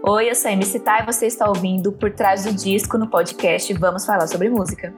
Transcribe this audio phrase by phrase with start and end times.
[0.00, 3.08] Oi, eu sou a MC Thay e você está ouvindo Por Trás do Disco no
[3.08, 4.94] podcast Vamos Falar Sobre Música.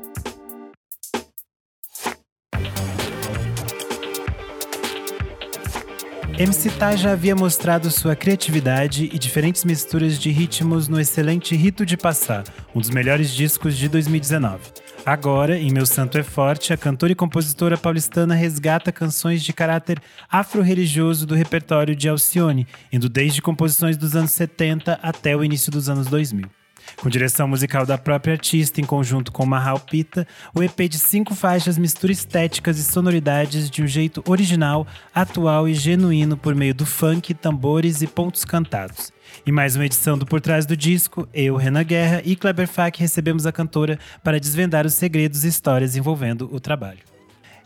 [6.39, 11.85] MC Tá já havia mostrado sua criatividade e diferentes misturas de ritmos no excelente Rito
[11.87, 12.45] de Passar,
[12.75, 14.61] um dos melhores discos de 2019.
[15.05, 20.01] Agora, em Meu Santo é Forte, a cantora e compositora paulistana resgata canções de caráter
[20.31, 25.89] afro-religioso do repertório de Alcione, indo desde composições dos anos 70 até o início dos
[25.89, 26.60] anos 2000.
[26.97, 31.35] Com direção musical da própria artista, em conjunto com Mahal Pita, o EP de cinco
[31.35, 36.87] faixas mistura estéticas e sonoridades de um jeito original, atual e genuíno por meio do
[36.87, 39.13] funk, tambores e pontos cantados.
[39.47, 43.01] Em mais uma edição do Por Trás do Disco, eu, Renan Guerra e Kleber Fak
[43.01, 47.11] recebemos a cantora para desvendar os segredos e histórias envolvendo o trabalho.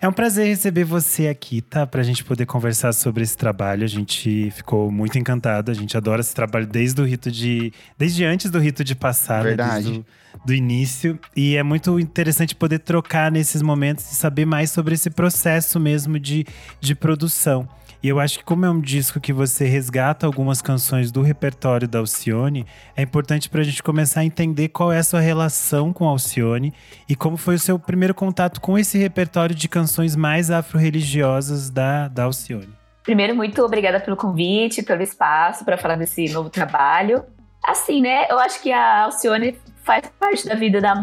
[0.04, 1.86] É um prazer receber você aqui, tá?
[1.86, 3.84] Pra gente poder conversar sobre esse trabalho.
[3.84, 5.70] A gente ficou muito encantado.
[5.70, 7.72] A gente adora esse trabalho desde o rito de.
[7.96, 9.42] Desde antes do rito de passar.
[9.42, 9.48] Né?
[9.48, 9.90] Verdade.
[9.90, 9.94] Né?
[9.94, 10.06] Do,
[10.44, 11.18] do, início.
[11.34, 16.20] E é muito interessante poder trocar nesses momentos e saber mais sobre esse processo mesmo
[16.20, 16.44] de,
[16.82, 17.66] de produção.
[18.04, 21.88] E eu acho que como é um disco que você resgata algumas canções do repertório
[21.88, 25.90] da Alcione, é importante para a gente começar a entender qual é a sua relação
[25.90, 26.74] com a Alcione
[27.08, 32.08] e como foi o seu primeiro contato com esse repertório de canções mais afro-religiosas da,
[32.08, 32.68] da Alcione.
[33.02, 37.24] Primeiro, muito obrigada pelo convite, pelo espaço para falar desse novo trabalho.
[37.64, 38.26] Assim, né?
[38.28, 40.94] Eu acho que a Alcione faz parte da vida da,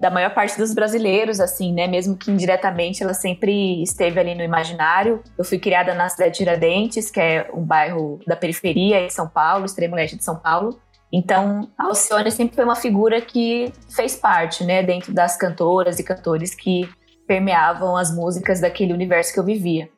[0.00, 1.86] da maior parte dos brasileiros, assim, né?
[1.86, 5.22] Mesmo que indiretamente ela sempre esteve ali no imaginário.
[5.36, 9.28] Eu fui criada na cidade de Tiradentes, que é um bairro da periferia em São
[9.28, 10.80] Paulo, extremo leste de São Paulo.
[11.12, 16.04] Então, a Alcione sempre foi uma figura que fez parte, né, dentro das cantoras e
[16.04, 16.88] cantores que
[17.26, 19.88] permeavam as músicas daquele universo que eu vivia.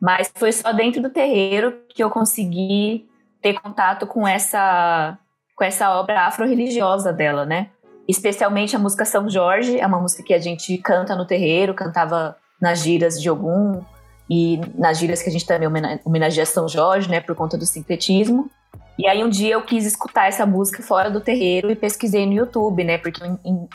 [0.00, 3.08] Mas foi só dentro do terreiro que eu consegui
[3.40, 5.18] ter contato com essa
[5.58, 7.70] com essa obra afro-religiosa dela, né?
[8.06, 12.36] Especialmente a música São Jorge, é uma música que a gente canta no terreiro, cantava
[12.62, 13.82] nas giras de Ogum
[14.30, 15.68] e nas giras que a gente também
[16.04, 18.48] homenageia São Jorge, né, por conta do sincretismo.
[18.96, 22.34] E aí um dia eu quis escutar essa música fora do terreiro e pesquisei no
[22.34, 23.20] YouTube, né, porque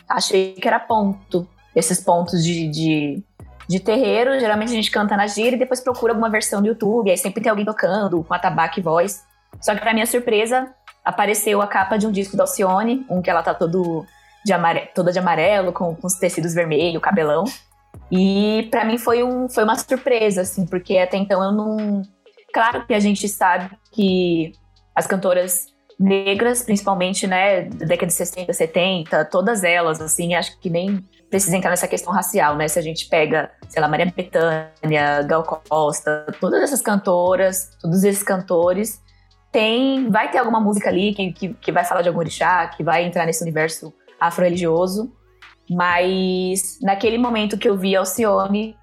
[0.07, 1.45] achei que era ponto,
[1.75, 3.23] esses pontos de, de,
[3.67, 7.11] de terreiro, geralmente a gente canta na gira e depois procura alguma versão do YouTube,
[7.11, 9.21] aí sempre tem alguém tocando com atabaque e voz.
[9.59, 10.73] Só que para minha surpresa,
[11.03, 14.05] apareceu a capa de um disco da Alcione, um que ela tá todo
[14.45, 17.45] de amare toda de amarelo, com, com os tecidos vermelho, cabelão.
[18.11, 22.01] E para mim foi, um, foi uma surpresa, assim, porque até então eu não.
[22.53, 24.51] Claro que a gente sabe que
[24.95, 30.69] as cantoras negras, principalmente, né, da década de 60, 70, todas elas, assim, acho que
[30.69, 32.67] nem precisa entrar nessa questão racial, né?
[32.67, 38.21] Se a gente pega, sei lá, Maria Bethânia, Gal Costa, todas essas cantoras, todos esses
[38.21, 39.01] cantores,
[39.53, 42.83] tem, vai ter alguma música ali que, que, que vai falar de algum orixá, que
[42.83, 45.13] vai entrar nesse universo afro-religioso.
[45.69, 48.75] Mas naquele momento que eu vi Alcione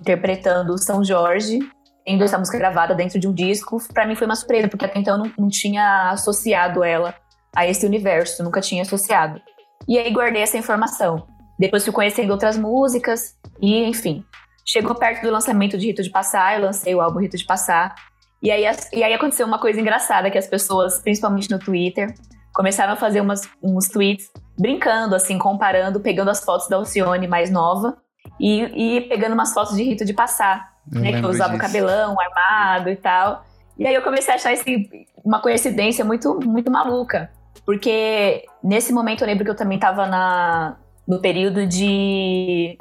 [0.00, 1.60] interpretando São Jorge,
[2.04, 4.98] tendo essa música gravada dentro de um disco, para mim foi uma surpresa, porque até
[4.98, 7.14] então eu não, não tinha associado ela
[7.54, 9.40] a esse universo, nunca tinha associado.
[9.88, 11.26] E aí guardei essa informação.
[11.58, 14.24] Depois fui conhecendo outras músicas e, enfim,
[14.66, 17.94] chegou perto do lançamento de Rito de Passar, eu lancei o álbum Rito de Passar,
[18.42, 22.14] e aí, e aí aconteceu uma coisa engraçada, que as pessoas, principalmente no Twitter,
[22.52, 27.50] começaram a fazer umas, uns tweets brincando, assim, comparando, pegando as fotos da Alcione mais
[27.50, 27.96] nova
[28.40, 31.12] e, e pegando umas fotos de rito de passar, eu né?
[31.12, 31.62] Que eu usava disso.
[31.62, 33.44] o cabelão armado e tal.
[33.78, 34.88] E aí eu comecei a achar esse,
[35.24, 37.30] uma coincidência muito, muito maluca.
[37.64, 40.76] Porque nesse momento eu lembro que eu também tava na,
[41.06, 42.78] no período de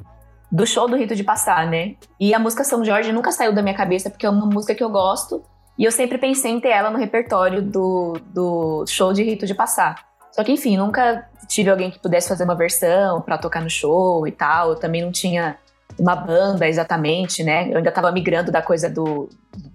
[0.51, 1.95] do show do Rito de Passar, né?
[2.19, 4.83] E a música São Jorge nunca saiu da minha cabeça, porque é uma música que
[4.83, 5.43] eu gosto.
[5.77, 9.53] E eu sempre pensei em ter ela no repertório do, do show de Rito de
[9.53, 10.05] Passar.
[10.31, 14.27] Só que, enfim, nunca tive alguém que pudesse fazer uma versão para tocar no show
[14.27, 14.71] e tal.
[14.71, 15.57] Eu também não tinha
[15.97, 17.69] uma banda exatamente, né?
[17.69, 19.29] Eu ainda tava migrando da coisa do,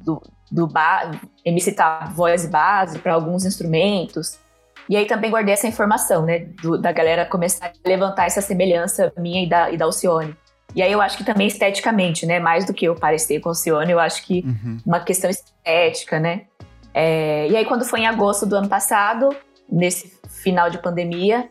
[0.05, 1.11] do, do ba
[1.45, 4.39] MC tá voz base para alguns instrumentos.
[4.89, 6.49] E aí também guardei essa informação, né?
[6.63, 10.37] Do, da galera começar a levantar essa semelhança minha e da, e da Alcione.
[10.75, 12.39] E aí eu acho que também esteticamente, né?
[12.39, 14.79] Mais do que eu parecer com o Cione, eu acho que uhum.
[14.87, 16.43] uma questão estética, né?
[16.95, 19.35] É, e aí quando foi em agosto do ano passado,
[19.71, 21.49] nesse final de pandemia,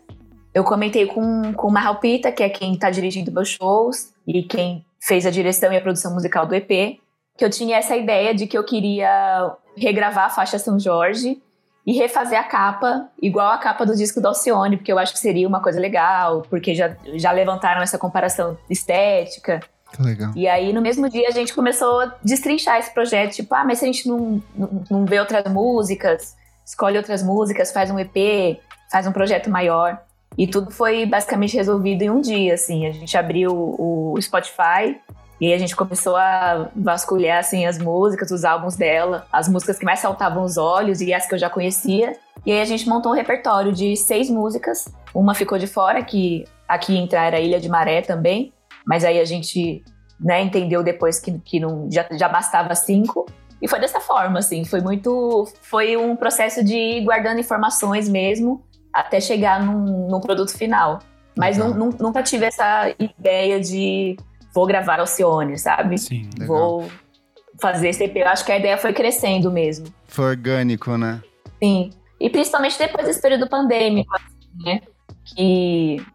[0.53, 4.43] eu comentei com, com o Marral Pita, que é quem está dirigindo meus shows e
[4.43, 6.99] quem fez a direção e a produção musical do EP,
[7.37, 11.41] que eu tinha essa ideia de que eu queria regravar a faixa São Jorge
[11.85, 15.19] e refazer a capa igual a capa do disco da Alcione, porque eu acho que
[15.19, 19.61] seria uma coisa legal, porque já, já levantaram essa comparação estética.
[19.99, 20.31] Legal.
[20.35, 23.79] E aí, no mesmo dia, a gente começou a destrinchar esse projeto, tipo, ah, mas
[23.79, 26.35] se a gente não, não, não vê outras músicas,
[26.65, 28.59] escolhe outras músicas, faz um EP,
[28.91, 29.99] faz um projeto maior.
[30.37, 32.85] E tudo foi basicamente resolvido em um dia, assim.
[32.85, 34.99] A gente abriu o Spotify
[35.39, 39.79] e aí a gente começou a vasculhar, assim, as músicas, os álbuns dela, as músicas
[39.79, 42.13] que mais saltavam os olhos e as que eu já conhecia.
[42.45, 44.93] E aí a gente montou um repertório de seis músicas.
[45.13, 48.51] Uma ficou de fora, que aqui entrar era Ilha de Maré também.
[48.85, 49.81] Mas aí a gente
[50.19, 53.25] né, entendeu depois que, que não, já, já bastava cinco.
[53.61, 55.47] E foi dessa forma, assim, foi muito.
[55.61, 58.63] Foi um processo de ir guardando informações mesmo
[58.93, 60.99] até chegar num, num produto final.
[61.37, 64.17] Mas nunca tive essa ideia de
[64.59, 65.97] vou gravar Alcione, sabe?
[65.97, 66.47] Sim, legal.
[66.47, 66.91] Vou
[67.61, 68.17] fazer esse EP.
[68.17, 69.87] Eu acho que a ideia foi crescendo mesmo.
[70.07, 71.21] Foi orgânico, né?
[71.63, 71.91] Sim.
[72.19, 74.81] E principalmente depois desse período pandêmico, assim, né?
[75.33, 76.05] Que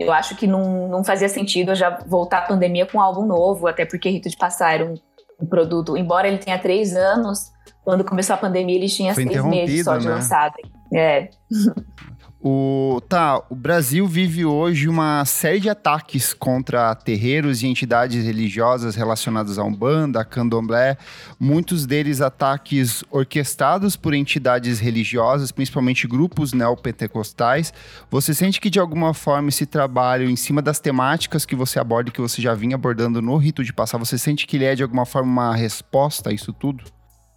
[0.00, 3.24] eu acho que não, não fazia sentido eu já voltar à pandemia com um álbum
[3.24, 4.94] novo, até porque Rito de Passar era um,
[5.40, 7.52] um produto, embora ele tenha três anos,
[7.84, 10.14] quando começou a pandemia ele tinha Foi seis meses só de né?
[10.14, 10.54] lançado.
[10.92, 11.30] É.
[12.48, 18.94] O, tá, o Brasil vive hoje uma série de ataques contra terreiros e entidades religiosas
[18.94, 20.96] relacionadas à Umbanda, a Candomblé,
[21.40, 27.74] muitos deles ataques orquestrados por entidades religiosas, principalmente grupos neopentecostais.
[28.08, 32.10] Você sente que de alguma forma esse trabalho em cima das temáticas que você aborda
[32.10, 34.76] e que você já vinha abordando no rito de passar, você sente que ele é
[34.76, 36.84] de alguma forma uma resposta a isso tudo?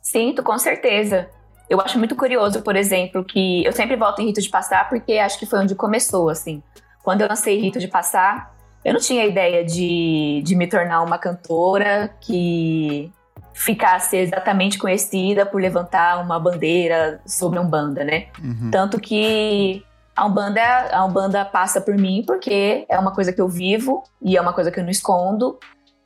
[0.04, 1.28] Sinto, com certeza.
[1.70, 5.14] Eu acho muito curioso, por exemplo, que eu sempre volto em Rito de Passar porque
[5.14, 6.64] acho que foi onde começou, assim.
[7.04, 11.18] Quando eu lancei Rito de Passar, eu não tinha ideia de, de me tornar uma
[11.18, 13.12] cantora que
[13.54, 18.28] ficasse exatamente conhecida por levantar uma bandeira sobre a Umbanda, né?
[18.42, 18.72] Uhum.
[18.72, 19.84] Tanto que
[20.16, 20.62] a Umbanda,
[20.92, 24.54] a Umbanda passa por mim porque é uma coisa que eu vivo e é uma
[24.54, 25.60] coisa que eu não escondo.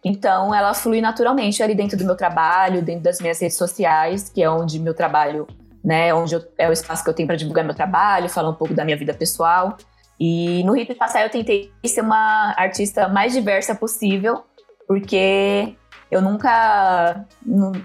[0.03, 4.43] Então, ela flui naturalmente ali dentro do meu trabalho, dentro das minhas redes sociais, que
[4.43, 5.47] é onde meu trabalho,
[5.83, 8.55] né, onde eu, é o espaço que eu tenho para divulgar meu trabalho, falar um
[8.55, 9.77] pouco da minha vida pessoal.
[10.19, 14.43] E no Hip Passar eu tentei ser uma artista mais diversa possível,
[14.87, 15.75] porque
[16.11, 17.25] eu nunca,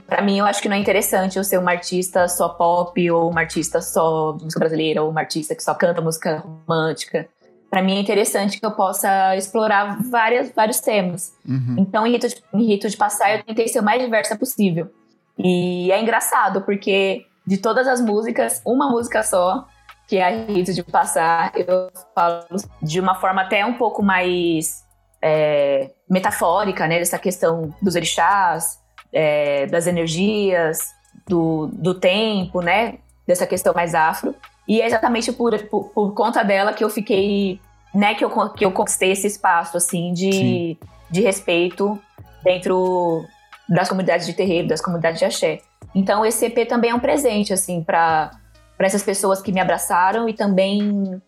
[0.06, 3.31] para mim eu acho que não é interessante eu ser uma artista só pop ou
[3.31, 7.29] uma artista só música brasileira ou uma artista que só canta música romântica
[7.70, 11.35] para mim é interessante que eu possa explorar várias, vários temas.
[11.47, 11.76] Uhum.
[11.79, 14.91] Então, em rito, de, em rito de Passar, eu tentei ser o mais diversa possível.
[15.38, 19.67] E é engraçado, porque de todas as músicas, uma música só,
[20.06, 22.44] que é a Rito de Passar, eu falo
[22.82, 24.82] de uma forma até um pouco mais
[25.23, 26.99] é, metafórica, né?
[26.99, 28.79] Dessa questão dos orixás,
[29.12, 30.91] é, das energias,
[31.26, 32.99] do, do tempo, né?
[33.26, 34.35] Dessa questão mais afro.
[34.69, 37.59] E é exatamente por, por, por, conta dela que eu fiquei,
[37.94, 40.76] né, que eu, que eu conquistei esse espaço, assim, de,
[41.11, 41.99] de respeito
[42.44, 43.25] dentro
[43.67, 45.61] das comunidades de terreiro, das comunidades de axé.
[45.94, 48.31] Então, esse EP também é um presente, assim, para
[48.79, 51.19] essas pessoas que me abraçaram e também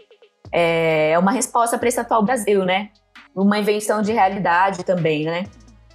[0.52, 2.90] é, é uma resposta para esse atual Brasil, né?
[3.34, 5.44] Uma invenção de realidade também, né?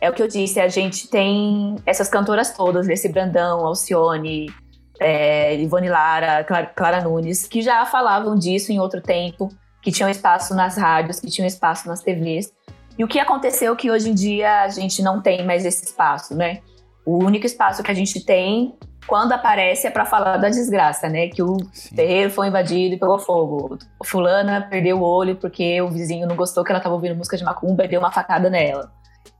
[0.02, 4.48] É o que eu disse, a gente tem essas cantoras todas, esse Brandão, Alcione,
[5.00, 9.50] é, Ivone Lara, Clara, Clara Nunes, que já falavam disso em outro tempo,
[9.82, 12.52] que tinham espaço nas rádios, que tinham espaço nas TVs.
[12.98, 15.86] E o que aconteceu é que hoje em dia a gente não tem mais esse
[15.86, 16.62] espaço, né?
[17.06, 18.74] O único espaço que a gente tem
[19.06, 21.28] quando aparece é para falar da desgraça, né?
[21.28, 21.96] Que o Sim.
[21.96, 23.78] terreiro foi invadido e pegou fogo.
[24.04, 27.44] Fulana perdeu o olho porque o vizinho não gostou que ela estava ouvindo música de
[27.44, 28.92] macumba e deu uma facada nela.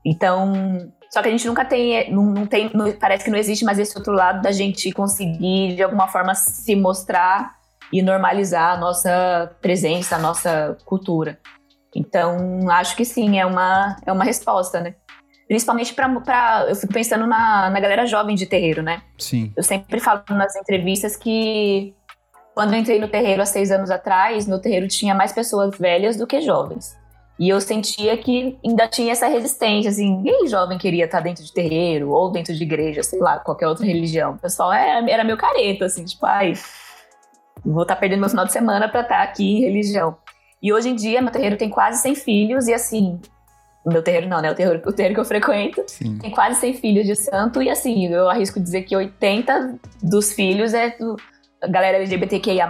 [0.04, 3.64] Então, só que a gente nunca tem, não, não tem, não, parece que não existe
[3.64, 7.56] mais esse outro lado da gente conseguir de alguma forma se mostrar
[7.92, 11.38] e normalizar a nossa presença, a nossa cultura.
[11.94, 14.94] Então, acho que sim, é uma, é uma resposta, né?
[15.48, 16.66] Principalmente para.
[16.68, 19.00] Eu fico pensando na, na galera jovem de terreiro, né?
[19.16, 19.52] Sim.
[19.56, 21.94] Eu sempre falo nas entrevistas que
[22.52, 26.16] quando eu entrei no terreiro há seis anos atrás, no terreiro tinha mais pessoas velhas
[26.16, 26.96] do que jovens.
[27.38, 31.52] E eu sentia que ainda tinha essa resistência, assim, ninguém jovem queria estar dentro de
[31.52, 34.32] terreiro ou dentro de igreja, sei lá, qualquer outra religião.
[34.32, 36.54] O pessoal era, era meio careta, assim, tipo, ai,
[37.64, 40.16] vou estar perdendo meu final de semana para estar aqui em religião.
[40.62, 43.20] E hoje em dia, meu terreiro tem quase 100 filhos e, assim,
[43.84, 44.50] meu terreiro não, né?
[44.50, 46.18] O terreiro, o terreiro que eu frequento Sim.
[46.18, 50.72] tem quase 100 filhos de santo e, assim, eu arrisco dizer que 80 dos filhos
[50.72, 51.16] é do,
[51.62, 52.66] a galera LGBTQIA+,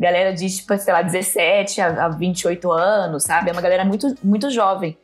[0.00, 3.50] galera de, tipo, sei lá, 17 a, a 28 anos, sabe?
[3.50, 4.96] É uma galera muito, muito jovem.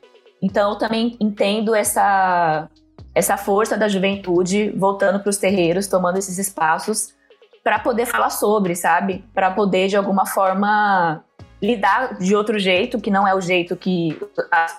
[0.42, 2.68] Então, eu também entendo essa,
[3.14, 7.14] essa força da juventude voltando para os terreiros, tomando esses espaços
[7.62, 9.24] para poder falar sobre, sabe?
[9.34, 11.22] Para poder, de alguma forma,
[11.60, 14.18] lidar de outro jeito, que não é o jeito que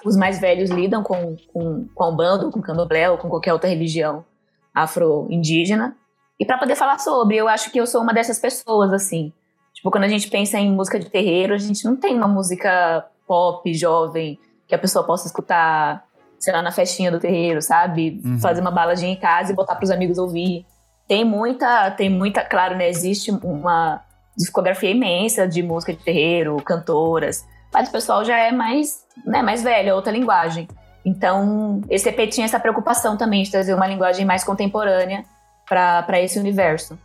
[0.06, 3.70] os mais velhos lidam com, com, com o bando, com candomblé ou com qualquer outra
[3.70, 4.26] religião
[4.74, 5.96] afro-indígena.
[6.40, 7.36] e para poder falar sobre.
[7.36, 9.34] Eu acho que eu sou uma dessas pessoas, assim.
[9.78, 13.06] Tipo, quando a gente pensa em música de terreiro, a gente não tem uma música
[13.28, 16.04] pop, jovem, que a pessoa possa escutar,
[16.40, 18.20] sei lá, na festinha do terreiro, sabe?
[18.26, 18.40] Uhum.
[18.40, 20.66] Fazer uma baladinha em casa e botar pros amigos ouvir.
[21.08, 22.90] Tem muita, tem muita, claro, né?
[22.90, 24.02] Existe uma
[24.36, 29.62] discografia imensa de música de terreiro, cantoras, mas o pessoal já é mais, né, mais
[29.62, 30.68] velho, é outra linguagem.
[31.06, 35.24] Então, esse EP tinha essa preocupação também de trazer uma linguagem mais contemporânea
[35.68, 36.98] para esse universo.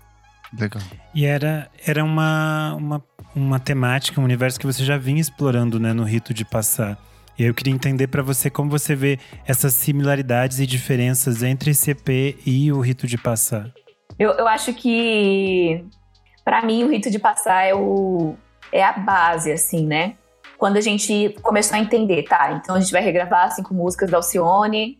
[0.58, 0.82] Legal.
[1.14, 3.04] E era, era uma, uma,
[3.34, 6.98] uma temática, um universo que você já vinha explorando né, no rito de passar.
[7.38, 11.90] E eu queria entender para você como você vê essas similaridades e diferenças entre esse
[11.90, 13.72] EP e o rito de passar.
[14.18, 15.84] Eu, eu acho que,
[16.44, 18.34] para mim, o rito de passar é, o,
[18.70, 20.14] é a base, assim, né?
[20.58, 22.52] Quando a gente começou a entender, tá?
[22.52, 24.98] Então a gente vai regravar cinco músicas da Alcione,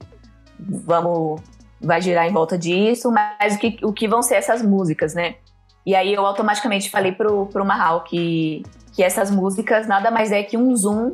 [0.59, 1.41] vamos
[1.83, 5.37] vai girar em volta disso, mas o que, o que vão ser essas músicas, né?
[5.85, 8.63] E aí eu automaticamente falei pro, pro Mahal que,
[8.95, 11.13] que essas músicas nada mais é que um zoom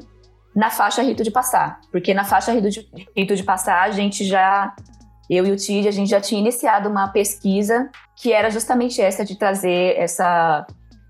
[0.54, 1.80] na faixa Rito de Passar.
[1.90, 4.74] Porque na faixa Rito de, Rito de Passar a gente já,
[5.30, 9.24] eu e o Tid, a gente já tinha iniciado uma pesquisa que era justamente essa
[9.24, 10.66] de trazer essa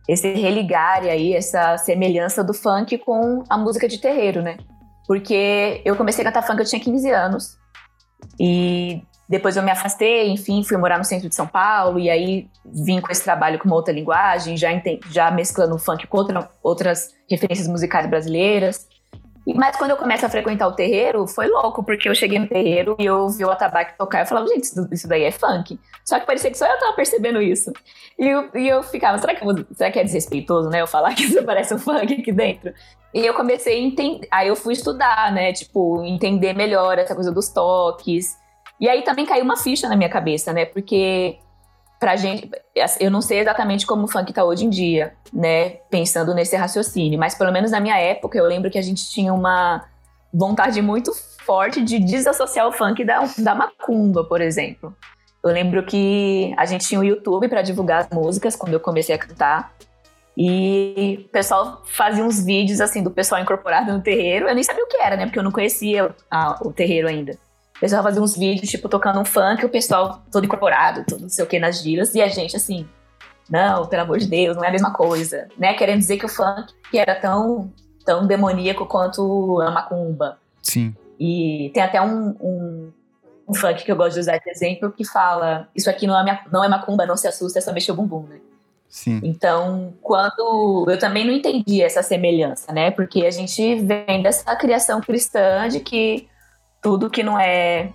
[0.06, 4.56] esse religar aí, essa semelhança do funk com a música de terreiro, né?
[5.06, 7.58] Porque eu comecei a cantar funk eu tinha 15 anos.
[8.40, 12.48] E depois eu me afastei, enfim, fui morar no centro de São Paulo e aí
[12.64, 14.70] vim com esse trabalho com uma outra linguagem, já,
[15.10, 18.88] já mesclando o funk com outra, outras referências musicais brasileiras.
[19.54, 22.96] Mas quando eu começo a frequentar o terreiro, foi louco, porque eu cheguei no terreiro
[22.98, 25.78] e eu ouvi o atabaque tocar e eu falava, gente, isso, isso, daí é funk.
[26.04, 27.72] Só que parecia que só eu tava percebendo isso.
[28.18, 29.44] E eu, e eu ficava, será que,
[29.74, 30.82] será que é desrespeitoso, né?
[30.82, 32.72] Eu falar que isso parece um funk aqui dentro?
[33.12, 35.52] E eu comecei a entender, aí eu fui estudar, né?
[35.52, 38.36] Tipo, entender melhor essa coisa dos toques,
[38.80, 40.64] e aí também caiu uma ficha na minha cabeça, né?
[40.64, 41.38] Porque
[41.98, 42.48] pra gente,
[43.00, 45.70] eu não sei exatamente como o funk tá hoje em dia, né?
[45.90, 49.34] Pensando nesse raciocínio, mas pelo menos na minha época eu lembro que a gente tinha
[49.34, 49.84] uma
[50.32, 51.12] vontade muito
[51.44, 54.94] forte de desassociar o funk da, da macumba, por exemplo.
[55.42, 59.14] Eu lembro que a gente tinha o YouTube para divulgar as músicas quando eu comecei
[59.14, 59.72] a cantar.
[60.36, 64.48] E o pessoal fazia uns vídeos assim do pessoal incorporado no terreiro.
[64.48, 65.26] Eu nem sabia o que era, né?
[65.26, 67.36] Porque eu não conhecia a, o terreiro ainda.
[67.78, 71.28] O pessoal fazia uns vídeos, tipo, tocando um funk, o pessoal todo incorporado, todo não
[71.28, 72.84] sei o que nas giras, e a gente assim,
[73.48, 75.74] não, pelo amor de Deus, não é a mesma coisa, né?
[75.74, 77.72] Querendo dizer que o funk era tão,
[78.04, 80.38] tão demoníaco quanto a macumba.
[80.60, 80.92] Sim.
[81.20, 82.92] E tem até um, um,
[83.48, 86.44] um, funk que eu gosto de usar de exemplo que fala: Isso aqui não é,
[86.52, 88.40] não é macumba, não se assusta, é só mexer o bumbum, né?
[88.88, 89.20] Sim.
[89.22, 90.86] Então, quando.
[90.88, 92.90] Eu também não entendi essa semelhança, né?
[92.90, 96.27] Porque a gente vem dessa criação cristã de que
[96.82, 97.90] tudo que não é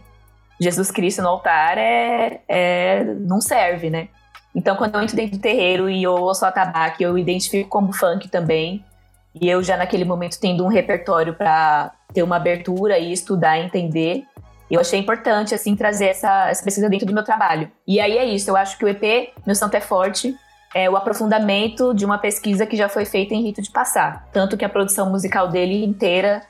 [0.60, 4.08] Jesus Cristo no altar é, é não serve, né?
[4.56, 8.28] Então, quando eu entro dentro do terreiro e eu ouço atabaque, eu identifico como funk
[8.30, 8.86] também.
[9.34, 14.24] E eu já naquele momento tendo um repertório para ter uma abertura e estudar, entender.
[14.70, 17.72] Eu achei importante, assim, trazer essa, essa pesquisa dentro do meu trabalho.
[17.88, 20.36] E aí é isso, eu acho que o EP Meu Santo é Forte
[20.74, 24.28] é o aprofundamento de uma pesquisa que já foi feita em Rito de Passar.
[24.34, 26.42] Tanto que a produção musical dele inteira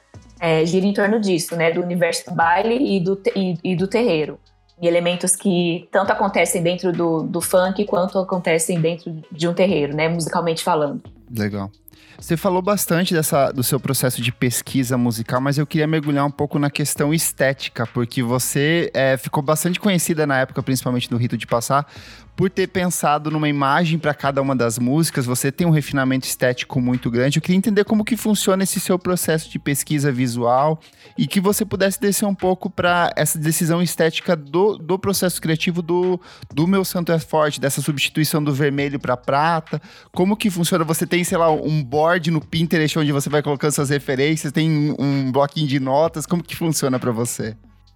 [0.43, 1.71] é, gira em torno disso, né?
[1.71, 4.37] Do universo do baile e do, e, e do terreiro.
[4.81, 9.95] E elementos que tanto acontecem dentro do, do funk quanto acontecem dentro de um terreiro,
[9.95, 10.09] né?
[10.09, 11.01] Musicalmente falando.
[11.33, 11.71] Legal.
[12.19, 16.31] Você falou bastante dessa, do seu processo de pesquisa musical, mas eu queria mergulhar um
[16.31, 21.37] pouco na questão estética, porque você é, ficou bastante conhecida na época, principalmente no Rito
[21.37, 21.87] de Passar,
[22.35, 26.81] por ter pensado numa imagem para cada uma das músicas, você tem um refinamento estético
[26.81, 27.37] muito grande.
[27.37, 30.79] Eu queria entender como que funciona esse seu processo de pesquisa visual
[31.17, 35.81] e que você pudesse descer um pouco para essa decisão estética do, do processo criativo
[35.81, 36.19] do,
[36.51, 39.81] do Meu Santo é Forte, dessa substituição do vermelho para prata.
[40.11, 40.83] Como que funciona?
[40.83, 44.95] Você tem, sei lá, um board no Pinterest onde você vai colocando suas referências, tem
[44.97, 46.25] um bloquinho de notas.
[46.25, 47.55] Como que funciona para você?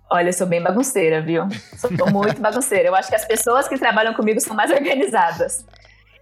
[0.10, 1.44] Olha, eu sou bem bagunceira, viu?
[1.78, 2.88] Sou muito bagunceira.
[2.88, 5.66] Eu acho que as pessoas que trabalham comigo são mais organizadas.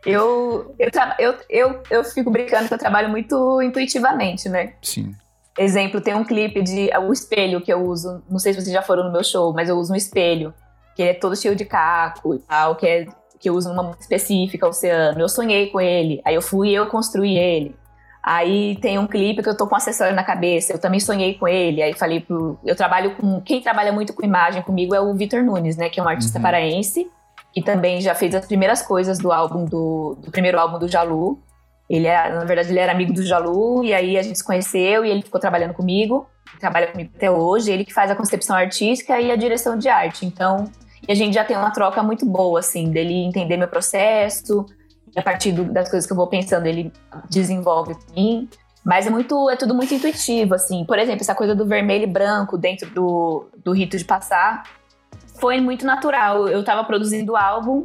[0.06, 4.74] Eu, eu, eu, eu, eu fico brincando que eu trabalho muito intuitivamente, né?
[4.82, 5.16] Sim.
[5.58, 6.90] Exemplo, tem um clipe de.
[6.98, 8.22] O espelho que eu uso.
[8.30, 10.54] Não sei se vocês já foram no meu show, mas eu uso um espelho,
[10.96, 13.06] que é todo cheio de caco e tal, que, é,
[13.40, 15.20] que eu uso numa específica, oceano.
[15.20, 17.76] Eu sonhei com ele, aí eu fui e eu construí ele.
[18.26, 21.36] Aí tem um clipe que eu tô com um acessório na cabeça, eu também sonhei
[21.36, 21.84] com ele.
[21.84, 22.58] Aí falei pro.
[22.66, 23.40] Eu trabalho com.
[23.42, 25.90] Quem trabalha muito com imagem comigo é o Vitor Nunes, né?
[25.90, 26.44] Que é um artista uhum.
[26.44, 27.08] paraense,
[27.54, 31.38] que também já fez as primeiras coisas do álbum do, do primeiro álbum do Jalu.
[31.88, 35.06] Ele é, na verdade, ele era amigo do Jalu, e aí a gente se conheceu
[35.06, 36.26] e ele ficou trabalhando comigo.
[36.60, 40.26] Trabalha comigo até hoje, ele que faz a concepção artística e a direção de arte.
[40.26, 40.66] Então,
[41.08, 44.66] E a gente já tem uma troca muito boa, assim, dele entender meu processo,
[45.16, 46.92] a partir do, das coisas que eu vou pensando, ele
[47.30, 48.50] desenvolve mim.
[48.84, 50.86] Mas é muito, é tudo muito intuitivo, assim.
[50.86, 54.64] Por exemplo, essa coisa do vermelho e branco dentro do, do rito de passar
[55.40, 56.48] foi muito natural.
[56.48, 57.84] Eu tava produzindo o álbum,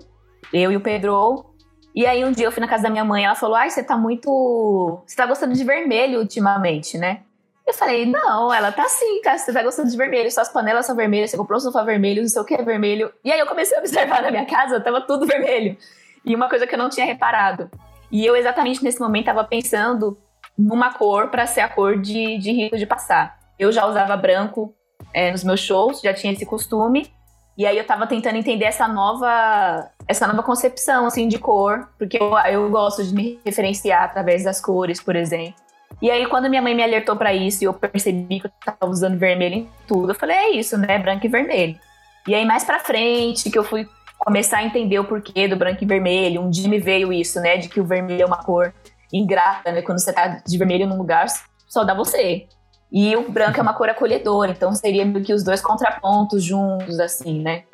[0.52, 1.46] eu e o Pedro,
[1.94, 3.82] e aí um dia eu fui na casa da minha mãe, ela falou: "Ai, você
[3.82, 7.20] tá muito, você tá gostando de vermelho ultimamente, né?"
[7.66, 10.94] Eu falei: "Não, ela tá assim, cara, você tá gostando de vermelho, suas panelas são
[10.94, 13.12] vermelhas, você comprou um sofá vermelho, não sei o que é vermelho".
[13.25, 15.76] E aí eu comecei a observar na minha casa, tava tudo vermelho.
[16.24, 17.70] E uma coisa que eu não tinha reparado.
[18.10, 20.18] E eu exatamente nesse momento tava pensando
[20.58, 23.38] numa cor para ser a cor de, de rito de passar.
[23.58, 24.74] Eu já usava branco
[25.14, 27.10] é, nos meus shows, já tinha esse costume.
[27.56, 31.88] E aí eu tava tentando entender essa nova, essa nova concepção, assim, de cor.
[31.98, 35.54] Porque eu, eu gosto de me referenciar através das cores, por exemplo.
[36.00, 38.90] E aí, quando minha mãe me alertou para isso e eu percebi que eu tava
[38.90, 40.98] usando vermelho em tudo, eu falei, é isso, né?
[40.98, 41.78] Branco e vermelho.
[42.26, 43.86] E aí, mais pra frente, que eu fui
[44.20, 47.56] começar a entender o porquê do branco e vermelho, um dia me veio isso, né?
[47.56, 48.72] De que o vermelho é uma cor
[49.12, 49.82] ingrata, né?
[49.82, 51.26] Quando você tá de vermelho num lugar,
[51.66, 52.46] só dá você.
[52.92, 57.00] E o branco é uma cor acolhedora, então seria meio que os dois contrapontos juntos,
[57.00, 57.64] assim, né?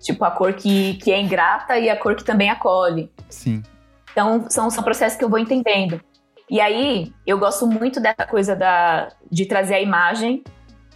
[0.00, 3.10] Tipo, a cor que, que é ingrata e a cor que também acolhe.
[3.28, 3.62] Sim.
[4.10, 6.00] Então, são, são processos que eu vou entendendo.
[6.50, 10.42] E aí, eu gosto muito dessa coisa da, de trazer a imagem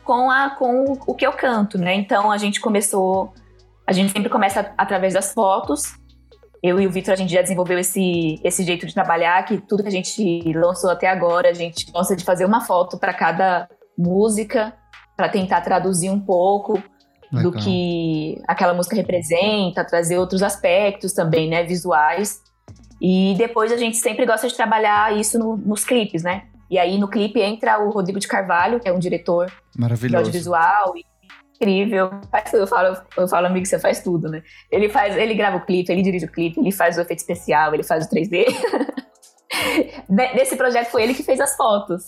[0.02, 1.94] com, a, com o que eu canto, né?
[1.94, 3.32] Então, a gente começou...
[3.86, 5.94] A gente sempre começa através das fotos,
[6.62, 9.82] eu e o Vitor, a gente já desenvolveu esse, esse jeito de trabalhar, que tudo
[9.82, 13.68] que a gente lançou até agora, a gente gosta de fazer uma foto para cada
[13.96, 14.74] música,
[15.16, 16.82] para tentar traduzir um pouco
[17.32, 17.52] Legal.
[17.52, 22.40] do que aquela música representa, trazer outros aspectos também, né, visuais.
[23.00, 26.44] E depois a gente sempre gosta de trabalhar isso no, nos clipes, né?
[26.68, 30.94] E aí no clipe entra o Rodrigo de Carvalho, que é um diretor de audiovisual
[30.96, 31.04] e
[31.56, 32.10] incrível.
[32.30, 32.60] Faz tudo.
[32.60, 34.42] Eu falo, eu falo, amigo, você faz tudo, né?
[34.70, 37.74] Ele faz, ele grava o clipe, ele dirige o clipe, ele faz o efeito especial,
[37.74, 38.46] ele faz o 3D.
[40.08, 42.04] Nesse projeto foi ele que fez as fotos.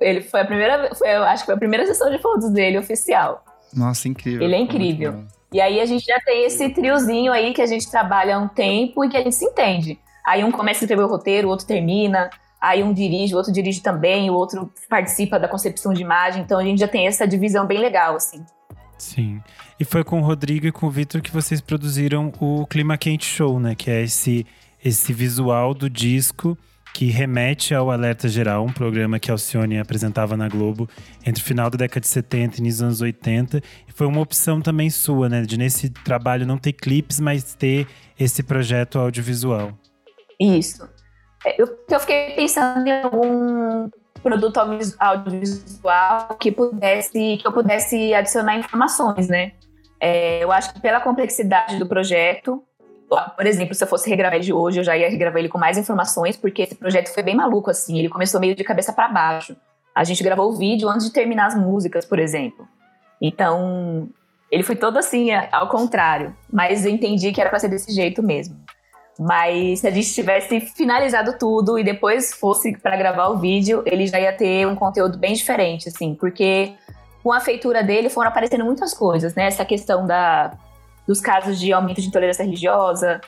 [0.00, 2.78] Ele foi a primeira, foi, eu acho que foi a primeira sessão de fotos dele
[2.78, 3.44] oficial.
[3.72, 4.42] Nossa, incrível.
[4.42, 5.24] Ele é incrível.
[5.52, 8.48] E aí a gente já tem esse triozinho aí que a gente trabalha há um
[8.48, 9.98] tempo e que a gente se entende.
[10.26, 12.30] Aí um começa a escrever o roteiro, o outro termina,
[12.60, 16.42] aí um dirige, o outro dirige também, o outro participa da concepção de imagem.
[16.42, 18.44] Então a gente já tem essa divisão bem legal, assim.
[18.98, 19.42] Sim.
[19.78, 23.26] E foi com o Rodrigo e com o Vitor que vocês produziram o Clima Quente
[23.26, 23.74] Show, né?
[23.74, 24.46] Que é esse,
[24.84, 26.56] esse visual do disco
[26.94, 30.88] que remete ao Alerta Geral, um programa que Alcione apresentava na Globo
[31.26, 33.58] entre o final da década de 70 e nos anos 80.
[33.88, 35.42] E foi uma opção também sua, né?
[35.42, 39.76] De nesse trabalho não ter clipes, mas ter esse projeto audiovisual.
[40.40, 40.88] Isso.
[41.44, 43.90] É, eu, eu fiquei pensando em algum
[44.24, 44.56] produto
[44.98, 49.52] audiovisual que pudesse que eu pudesse adicionar informações, né?
[50.00, 52.64] É, eu acho que pela complexidade do projeto,
[53.36, 55.58] por exemplo, se eu fosse regravar ele de hoje, eu já ia regravar ele com
[55.58, 57.98] mais informações, porque esse projeto foi bem maluco assim.
[57.98, 59.54] Ele começou meio de cabeça para baixo.
[59.94, 62.66] A gente gravou o vídeo antes de terminar as músicas, por exemplo.
[63.20, 64.08] Então,
[64.50, 66.34] ele foi todo assim, ao contrário.
[66.52, 68.56] Mas eu entendi que era para ser desse jeito mesmo.
[69.18, 74.06] Mas se a gente tivesse finalizado tudo e depois fosse para gravar o vídeo, ele
[74.06, 76.74] já ia ter um conteúdo bem diferente, assim, porque
[77.22, 79.46] com a feitura dele foram aparecendo muitas coisas, né?
[79.46, 80.52] Essa questão da,
[81.06, 83.20] dos casos de aumento de intolerância religiosa,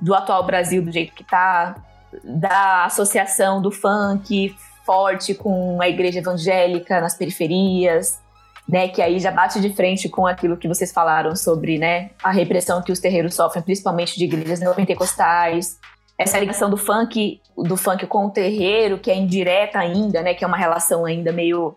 [0.00, 1.76] do atual Brasil do jeito que tá,
[2.24, 8.20] da associação do funk forte com a igreja evangélica nas periferias,
[8.68, 12.30] né, que aí já bate de frente com aquilo que vocês falaram sobre, né, a
[12.30, 15.78] repressão que os terreiros sofrem, principalmente de igrejas neopentecostais.
[16.18, 20.44] Essa ligação do funk, do funk com o terreiro, que é indireta ainda, né, que
[20.44, 21.74] é uma relação ainda meio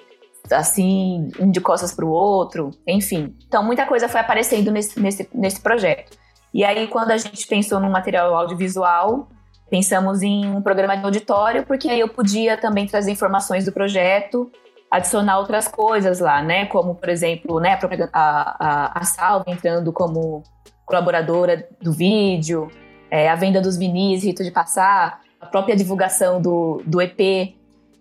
[0.52, 3.36] assim, um de costas para o outro, enfim.
[3.48, 6.18] Então, muita coisa foi aparecendo nesse, nesse, nesse projeto.
[6.54, 9.30] E aí, quando a gente pensou no material audiovisual,
[9.70, 14.52] pensamos em um programa de auditório, porque aí eu podia também trazer informações do projeto
[14.92, 16.66] adicionar outras coisas lá, né?
[16.66, 17.80] Como, por exemplo, né,
[18.12, 20.44] a, a, a Salve entrando como
[20.86, 22.70] colaboradora do vídeo,
[23.10, 27.56] é, a venda dos vinis, Rito de Passar, a própria divulgação do, do EP.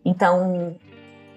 [0.05, 0.76] Então,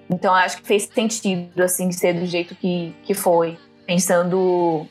[0.09, 3.57] então acho que fez sentido, assim, de ser do jeito que, que foi.
[3.85, 4.87] Pensando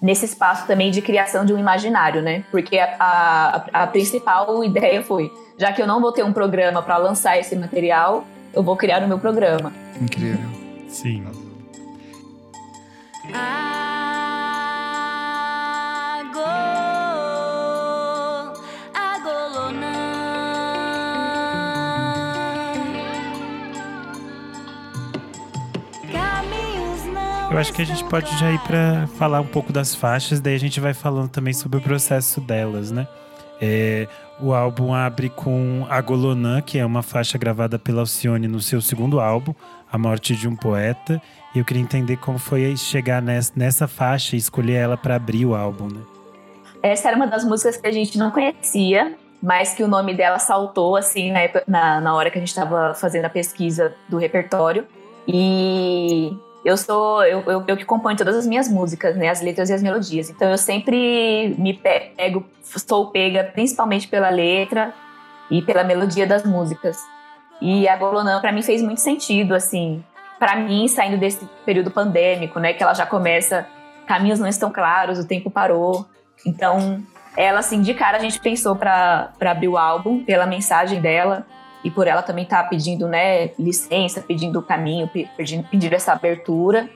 [0.00, 2.44] nesse espaço também de criação de um imaginário, né?
[2.50, 6.80] Porque a, a, a principal ideia foi, já que eu não vou ter um programa
[6.80, 8.24] para lançar esse material,
[8.54, 9.85] eu vou criar o meu programa.
[10.00, 10.48] Incrível.
[10.88, 11.24] Sim.
[27.50, 30.54] Eu acho que a gente pode já ir para falar um pouco das faixas, daí
[30.54, 33.08] a gente vai falando também sobre o processo delas, né?
[33.58, 34.06] É,
[34.38, 39.18] o álbum abre com Agolonã, que é uma faixa gravada pela Alcione no seu segundo
[39.18, 39.54] álbum,
[39.90, 41.20] A Morte de um Poeta.
[41.54, 45.54] E eu queria entender como foi chegar nessa, faixa e escolher ela para abrir o
[45.54, 46.00] álbum, né?
[46.82, 50.38] Essa era uma das músicas que a gente não conhecia, mas que o nome dela
[50.38, 54.86] saltou assim na, na, na hora que a gente estava fazendo a pesquisa do repertório.
[55.26, 59.70] E eu sou eu, eu, eu, que componho todas as minhas músicas, né, as letras
[59.70, 60.28] e as melodias.
[60.30, 64.92] Então eu sempre me pego, sou pega principalmente pela letra
[65.50, 66.98] e pela melodia das músicas.
[67.60, 70.04] E a Golonã para mim fez muito sentido assim,
[70.38, 73.66] para mim saindo desse período pandêmico, né, que ela já começa
[74.06, 76.06] caminhos não estão claros, o tempo parou.
[76.46, 77.02] Então,
[77.36, 81.44] ela, assim, de cara a gente pensou para abrir o álbum pela mensagem dela
[81.84, 86.12] e por ela também estar tá pedindo, né, licença, pedindo o caminho, pedindo, pedindo essa
[86.12, 86.88] abertura.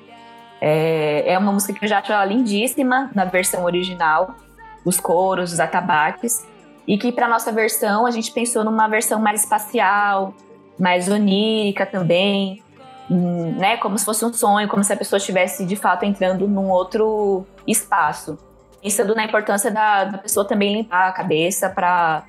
[0.61, 4.37] É, é uma música que eu já acho ela lindíssima na versão original,
[4.85, 6.47] os coros, os atabaques,
[6.87, 10.35] e que para nossa versão a gente pensou numa versão mais espacial,
[10.81, 12.63] mais onírica também,
[13.11, 16.49] hum, né, como se fosse um sonho, como se a pessoa estivesse de fato entrando
[16.49, 18.39] num outro espaço
[18.83, 22.25] pensando na importância da, da pessoa também limpar a cabeça para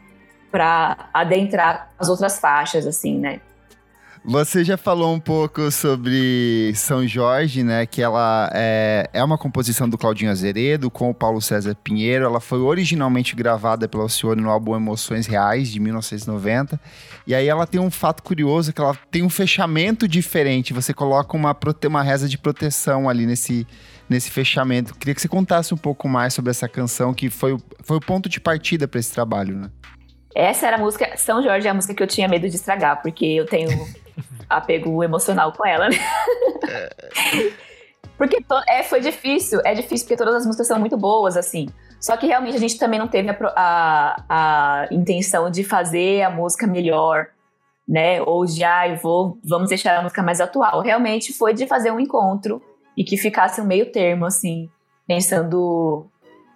[0.51, 3.39] para adentrar as outras faixas, assim, né?
[4.23, 7.87] Você já falou um pouco sobre São Jorge, né?
[7.87, 12.25] Que ela é, é uma composição do Claudinho Azeredo com o Paulo César Pinheiro.
[12.25, 16.79] Ela foi originalmente gravada pela Alcione no álbum Emoções Reais, de 1990.
[17.25, 20.71] E aí ela tem um fato curioso, que ela tem um fechamento diferente.
[20.71, 21.57] Você coloca uma,
[21.87, 23.65] uma reza de proteção ali nesse,
[24.07, 24.93] nesse fechamento.
[24.93, 28.29] Queria que você contasse um pouco mais sobre essa canção, que foi, foi o ponto
[28.29, 29.71] de partida para esse trabalho, né?
[30.35, 31.17] Essa era a música.
[31.17, 33.69] São Jorge é a música que eu tinha medo de estragar, porque eu tenho
[34.49, 35.97] apego emocional com ela, né?
[38.17, 39.59] porque to, é, foi difícil.
[39.65, 41.67] É difícil porque todas as músicas são muito boas, assim.
[41.99, 43.35] Só que realmente a gente também não teve a,
[44.27, 47.27] a, a intenção de fazer a música melhor,
[47.87, 48.21] né?
[48.21, 50.81] Ou de, ah, vou, vamos deixar a música mais atual.
[50.81, 52.61] Realmente foi de fazer um encontro
[52.97, 54.69] e que ficasse um meio termo, assim,
[55.07, 56.07] pensando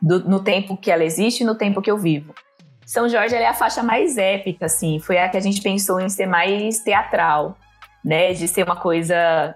[0.02, 2.34] do, no tempo que ela existe e no tempo que eu vivo.
[2.86, 6.08] São Jorge é a faixa mais épica, assim, foi a que a gente pensou em
[6.08, 7.58] ser mais teatral,
[8.04, 8.34] né?
[8.34, 9.56] De ser uma coisa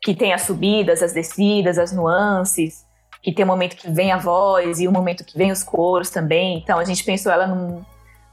[0.00, 2.86] que tem as subidas, as descidas, as nuances,
[3.22, 6.10] que tem um momento que vem a voz e um momento que vem os coros
[6.10, 6.58] também.
[6.58, 7.84] Então a gente pensou ela num,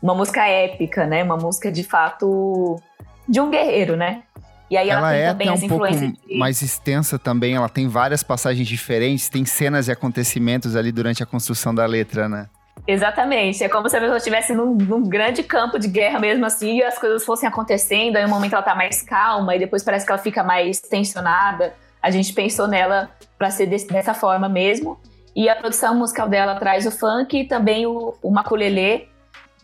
[0.02, 1.24] numa música épica, né?
[1.24, 2.80] Uma música de fato
[3.28, 4.22] de um guerreiro, né?
[4.70, 6.38] E aí ela, ela tem é também as um influências pouco de...
[6.38, 11.26] mais extensa também, ela tem várias passagens diferentes, tem cenas e acontecimentos ali durante a
[11.26, 12.48] construção da letra, né?
[12.88, 13.64] Exatamente.
[13.64, 16.84] É como se a pessoa estivesse num, num, grande campo de guerra mesmo assim, e
[16.84, 20.12] as coisas fossem acontecendo, aí um momento ela tá mais calma, e depois parece que
[20.12, 21.74] ela fica mais tensionada.
[22.02, 24.98] A gente pensou nela para ser desse, dessa forma mesmo.
[25.36, 29.08] E a produção musical dela traz o funk e também o, o maculelê,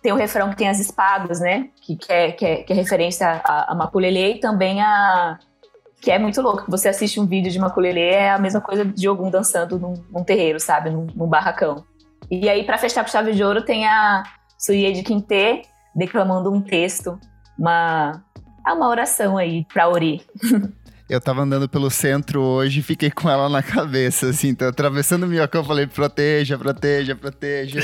[0.03, 1.69] tem o refrão que tem as espadas, né?
[1.81, 5.39] Que, que, é, que, é, que é referência a, a Maculelê e também a.
[6.01, 6.69] Que é muito louco.
[6.69, 10.21] Você assiste um vídeo de Maculelê, é a mesma coisa de algum dançando num, num
[10.21, 10.89] terreiro, sabe?
[10.89, 11.85] Num, num, barracão.
[12.29, 14.23] E aí, para fechar com chave de ouro, tem a
[14.57, 15.63] Suie de Quinté
[15.95, 17.19] declamando um texto,
[17.57, 18.23] uma,
[18.65, 20.21] uma oração aí pra Ori.
[21.09, 25.23] Eu tava andando pelo centro hoje e fiquei com ela na cabeça, assim, tô atravessando
[25.23, 27.81] o minhocão, falei, proteja, proteja, proteja.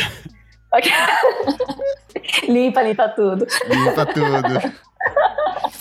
[2.48, 3.46] limpa, limpa tudo.
[3.68, 4.74] Limpa tudo.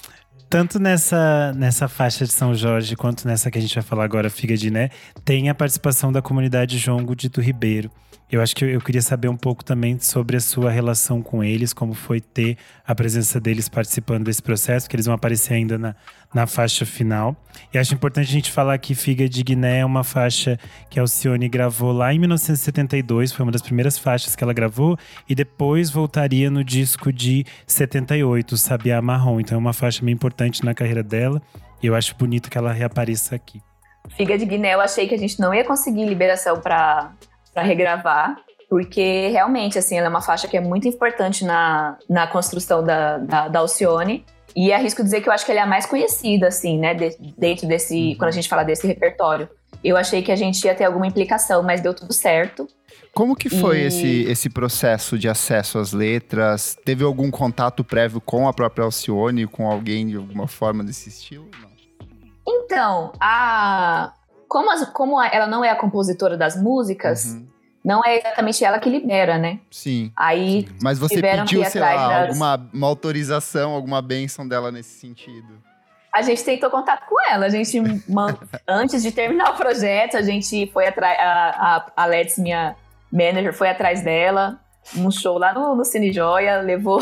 [0.48, 4.30] Tanto nessa, nessa faixa de São Jorge quanto nessa que a gente vai falar agora,
[4.30, 4.88] Figa de Né,
[5.22, 7.90] tem a participação da comunidade Jongo Dito Ribeiro.
[8.30, 11.72] Eu acho que eu, queria saber um pouco também sobre a sua relação com eles,
[11.72, 15.96] como foi ter a presença deles participando desse processo, que eles vão aparecer ainda na,
[16.34, 17.34] na faixa final.
[17.72, 20.58] E acho importante a gente falar que Figa de Guiné é uma faixa
[20.90, 24.98] que a Alcione gravou lá em 1972, foi uma das primeiras faixas que ela gravou,
[25.26, 29.40] e depois voltaria no disco de 78, Sabiá Marrom.
[29.40, 31.42] Então é uma faixa bem importante na carreira dela,
[31.82, 33.62] e eu acho bonito que ela reapareça aqui.
[34.16, 37.12] Figa de Guiné, eu achei que a gente não ia conseguir liberação para
[37.56, 38.36] regravar,
[38.68, 43.18] porque realmente, assim, ela é uma faixa que é muito importante na, na construção da,
[43.18, 44.24] da, da Alcione.
[44.56, 47.16] E arrisco dizer que eu acho que ela é a mais conhecida, assim, né, de,
[47.36, 48.14] dentro desse, uhum.
[48.18, 49.48] quando a gente fala desse repertório.
[49.82, 52.66] Eu achei que a gente ia ter alguma implicação, mas deu tudo certo.
[53.14, 53.86] Como que foi e...
[53.86, 56.76] esse, esse processo de acesso às letras?
[56.84, 61.48] Teve algum contato prévio com a própria Alcione, com alguém de alguma forma desse estilo?
[61.60, 61.68] Não.
[62.46, 64.12] Então, a,
[64.48, 67.46] como, as, como ela não é a compositora das músicas, uhum.
[67.88, 69.60] Não é exatamente ela que libera, né?
[69.70, 70.12] Sim.
[70.14, 70.76] Aí sim.
[70.82, 72.28] Mas você pediu, sei lá, das...
[72.28, 75.66] alguma uma autorização, alguma benção dela nesse sentido?
[76.12, 77.46] a gente tentou contato com ela.
[77.46, 77.80] A gente,
[78.68, 81.18] antes de terminar o projeto, a gente foi atrás.
[81.18, 82.76] A, a, a Let's, minha
[83.10, 84.60] manager, foi atrás dela.
[84.94, 87.00] Um show lá no, no Cine Joia, levou,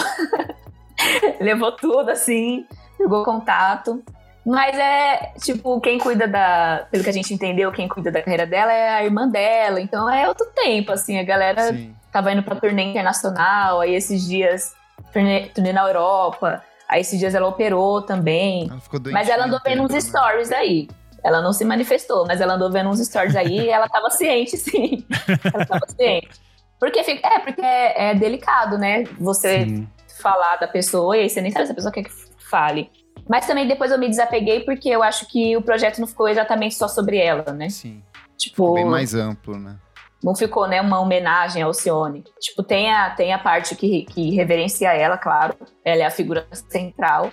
[1.41, 2.65] levou tudo assim,
[2.97, 4.05] pegou contato.
[4.47, 6.87] Mas é, tipo, quem cuida da.
[6.89, 9.81] Pelo que a gente entendeu, quem cuida da carreira dela é a irmã dela.
[9.81, 11.19] Então é outro tempo, assim.
[11.19, 11.93] A galera Sim.
[12.13, 14.73] tava indo pra turnê internacional, aí esses dias,
[15.13, 16.63] turnê, turnê na Europa.
[16.89, 18.71] Aí esses dias ela operou também.
[18.71, 18.81] Ela
[19.11, 20.01] mas ela andou vendo uns né?
[20.01, 20.89] stories aí.
[21.25, 24.57] Ela não se manifestou, mas ela andou vendo uns stories aí e ela tava ciente,
[24.57, 25.05] sim.
[25.53, 26.41] ela tava ciente.
[26.79, 29.03] Porque fica, é, porque é, é delicado, né?
[29.19, 29.89] Você sim.
[30.23, 32.13] falar da pessoa e aí você nem sabe se a pessoa quer que
[32.49, 32.89] fale.
[33.29, 36.75] Mas também depois eu me desapeguei porque eu acho que o projeto não ficou exatamente
[36.75, 37.69] só sobre ela, né?
[37.69, 38.03] Sim.
[38.37, 39.77] Tipo, bem mais amplo, né?
[40.23, 42.25] Não ficou, né, uma homenagem ao Alcione.
[42.41, 45.55] Tipo, tem a, tem a parte que, que reverencia ela, claro.
[45.85, 47.31] Ela é a figura central.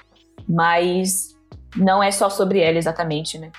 [0.47, 1.33] Mas
[1.75, 3.51] não é só sobre ela exatamente, né?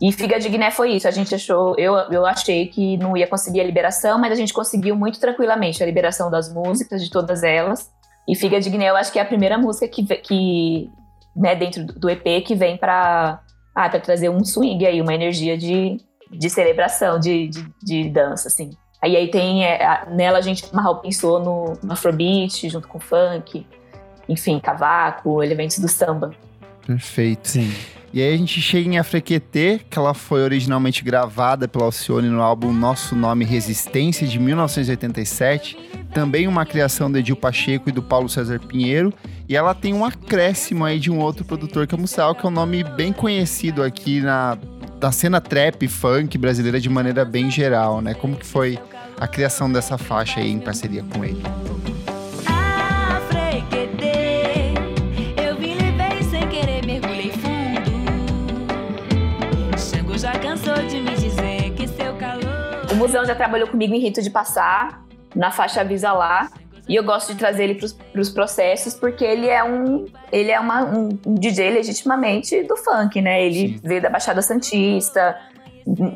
[0.00, 1.08] E Figa de Guiné foi isso.
[1.08, 4.52] A gente achou, eu, eu achei que não ia conseguir a liberação, mas a gente
[4.52, 7.90] conseguiu muito tranquilamente a liberação das músicas, de todas elas.
[8.28, 10.90] E Figa de Guiné, eu acho que é a primeira música que, que
[11.36, 13.40] né, dentro do EP que vem para
[13.74, 15.98] ah, trazer um swing aí, uma energia de,
[16.30, 18.70] de celebração, de, de, de dança, assim.
[19.02, 23.66] Aí, aí tem, é, nela a gente, Marral pensou no, no Afrobeat, junto com funk,
[24.28, 26.32] enfim, cavaco, elementos do samba.
[26.86, 27.48] Perfeito.
[27.48, 27.72] Sim.
[28.12, 32.40] E aí a gente chega em Afrequetê, que ela foi originalmente gravada pela Alcione no
[32.40, 35.76] álbum Nosso Nome Resistência, de 1987.
[36.14, 39.12] Também uma criação do Edil Pacheco e do Paulo César Pinheiro.
[39.48, 42.44] E ela tem um acréscimo aí de um outro produtor que é o Musal, que
[42.44, 44.58] é um nome bem conhecido aqui na,
[44.98, 48.12] da cena trap, funk brasileira de maneira bem geral, né?
[48.12, 48.76] Como que foi
[49.20, 51.42] a criação dessa faixa aí em parceria com ele?
[62.90, 65.04] O museu já trabalhou comigo em Rito de Passar,
[65.34, 66.48] na faixa Avisa Lá.
[66.88, 70.60] E eu gosto de trazer ele para os processos porque ele é um ele é
[70.60, 73.44] uma, um, DJ legitimamente do funk, né?
[73.44, 73.80] Ele Sim.
[73.82, 75.36] veio da Baixada Santista,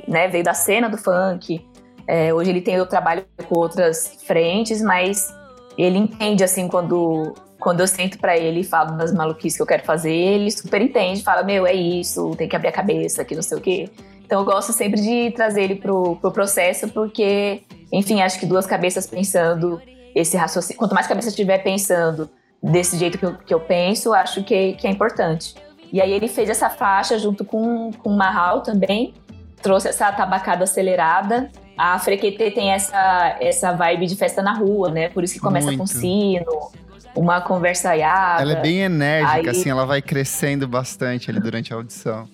[0.06, 0.28] né?
[0.28, 1.66] Veio da cena do funk.
[2.06, 5.34] É, hoje ele tem o trabalho com outras frentes, mas
[5.76, 9.66] ele entende assim quando quando eu sento para ele e falo das maluquices que eu
[9.66, 13.34] quero fazer, ele super entende, fala meu é isso, tem que abrir a cabeça, que
[13.34, 13.90] não sei o quê.
[14.24, 18.64] Então eu gosto sempre de trazer ele pro, pro processo, porque, enfim, acho que duas
[18.64, 19.78] cabeças pensando
[20.14, 20.78] esse raciocínio.
[20.78, 22.30] Quanto mais cabeça estiver pensando
[22.62, 25.54] desse jeito que eu, que eu penso, acho que, que é importante.
[25.92, 29.14] E aí ele fez essa faixa junto com, com o Marral também,
[29.60, 31.50] trouxe essa tabacada acelerada.
[31.76, 35.08] A Frequetê tem essa, essa vibe de festa na rua, né?
[35.08, 35.80] Por isso que começa Muito.
[35.80, 36.70] com sino,
[37.14, 38.42] uma conversa aiada.
[38.42, 39.48] Ela é bem enérgica, aí...
[39.48, 42.28] assim, ela vai crescendo bastante ali durante a audição.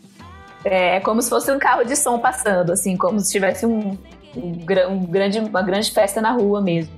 [0.65, 3.97] É, é como se fosse um carro de som passando, assim, como se tivesse um,
[4.37, 6.93] um, um grande, uma grande festa na rua mesmo.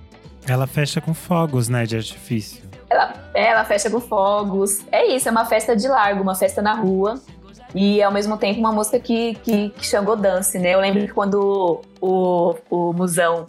[0.48, 2.62] Ela fecha com fogos, né, de artifício.
[2.90, 4.80] Ela, ela fecha com fogos.
[4.90, 7.20] É isso, é uma festa de largo, uma festa na rua.
[7.74, 10.74] E ao mesmo tempo uma música que, que, que Xangô dance, né?
[10.74, 13.46] Eu lembro que quando o, o Musão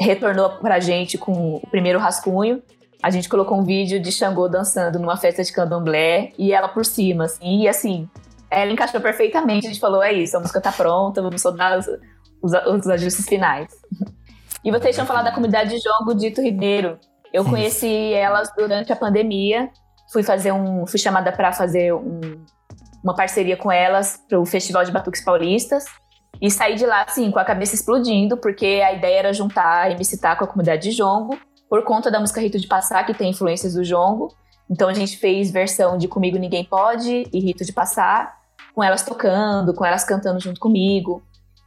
[0.00, 2.60] retornou pra gente com o primeiro rascunho,
[3.02, 6.84] a gente colocou um vídeo de Xangô dançando numa festa de candomblé e ela por
[6.84, 8.08] cima, assim, e assim,
[8.50, 9.66] ela encaixou perfeitamente.
[9.66, 11.86] A gente falou: é isso, a música tá pronta, vamos só dar os,
[12.42, 13.68] os, os ajustes finais.
[14.64, 16.98] E vocês tinham falado da comunidade de Jongo Dito Ribeiro.
[17.32, 19.70] Eu conheci elas durante a pandemia.
[20.12, 20.86] Fui fazer um.
[20.86, 22.44] Fui chamada para fazer um,
[23.02, 25.84] uma parceria com elas para o Festival de Batuques Paulistas.
[26.40, 29.90] E saí de lá, assim, com a cabeça explodindo, porque a ideia era juntar a
[29.90, 33.14] MC Tá com a comunidade de Jongo, por conta da música Rito de Passar, que
[33.14, 34.34] tem influências do Jongo.
[34.70, 38.40] Então a gente fez versão de Comigo Ninguém Pode e Rito de Passar
[38.74, 41.22] com elas tocando, com elas cantando junto comigo.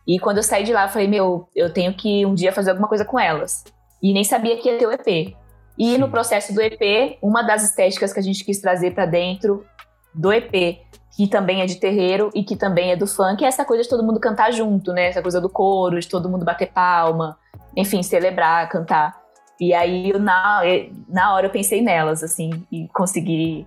[0.08, 2.72] E quando eu saí de lá, eu falei, meu, eu tenho que um dia fazer
[2.72, 3.64] alguma coisa com elas.
[4.02, 5.36] E nem sabia que ia ter o EP.
[5.78, 5.98] E Sim.
[5.98, 9.66] no processo do EP, uma das estéticas que a gente quis trazer para dentro
[10.14, 10.80] do EP,
[11.16, 13.90] que também é de terreiro e que também é do funk, é essa coisa de
[13.90, 15.08] todo mundo cantar junto, né?
[15.08, 17.38] Essa coisa do coro, de todo mundo bater palma,
[17.76, 19.22] enfim, celebrar, cantar.
[19.60, 20.62] E aí, na,
[21.08, 23.66] na hora, eu pensei nelas, assim, e consegui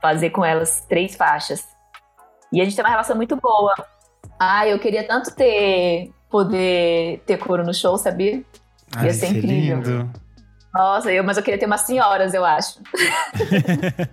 [0.00, 1.66] fazer com elas três faixas.
[2.52, 3.74] E a gente tem uma relação muito boa.
[4.44, 8.42] Ah, eu queria tanto ter poder ter couro no show, sabia?
[8.96, 9.76] Ai, Ia ser incrível.
[9.76, 10.10] Lindo.
[10.74, 12.80] Nossa, eu, mas eu queria ter umas senhoras, eu acho.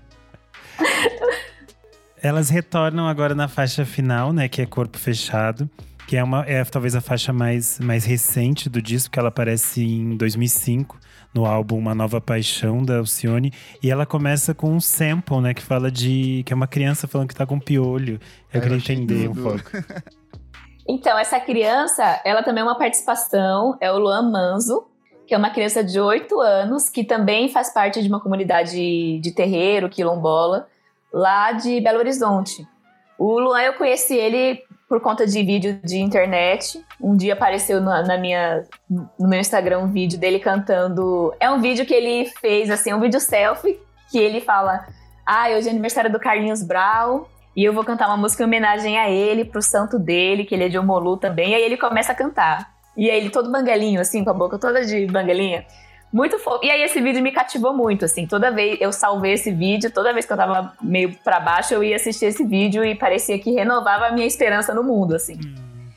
[2.22, 4.50] Elas retornam agora na faixa final, né?
[4.50, 5.70] Que é corpo fechado.
[6.06, 9.82] que é, uma, é talvez a faixa mais, mais recente do disco, que ela aparece
[9.84, 10.98] em 2005
[11.34, 15.62] no álbum Uma Nova Paixão da Alcione, e ela começa com um sample, né, que
[15.62, 18.20] fala de que é uma criança falando que tá com piolho.
[18.52, 19.39] Eu, Eu queria entender tudo.
[19.39, 19.72] um pouco.
[20.91, 24.88] Então, essa criança, ela também é uma participação, é o Luan Manzo,
[25.28, 29.32] que é uma criança de 8 anos, que também faz parte de uma comunidade de
[29.32, 30.67] terreiro, quilombola,
[31.13, 32.67] lá de Belo Horizonte.
[33.19, 36.84] O Luan, eu conheci ele por conta de vídeo de internet.
[36.99, 41.32] Um dia apareceu na, na, minha, no meu Instagram um vídeo dele cantando.
[41.39, 44.88] É um vídeo que ele fez, assim, um vídeo selfie, que ele fala:
[45.23, 47.30] Ah, hoje é aniversário do Carlinhos Brau.
[47.60, 50.63] E eu vou cantar uma música em homenagem a ele, pro santo dele, que ele
[50.63, 51.52] é de Omolu também.
[51.52, 52.72] E aí ele começa a cantar.
[52.95, 55.65] E aí ele todo banguelinho, assim, com a boca toda de banguelinha.
[56.10, 56.63] Muito fofo.
[56.63, 58.26] E aí esse vídeo me cativou muito, assim.
[58.26, 61.84] Toda vez eu salvei esse vídeo, toda vez que eu tava meio para baixo, eu
[61.84, 65.38] ia assistir esse vídeo e parecia que renovava a minha esperança no mundo, assim.
[65.45, 65.89] Hum.